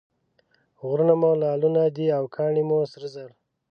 [0.87, 3.29] غرونه مو لعلونه دي او کاڼي مو سره زر.